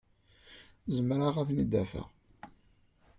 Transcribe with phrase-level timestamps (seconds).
[0.95, 2.07] Zemreɣ ad ten-id-afeɣ.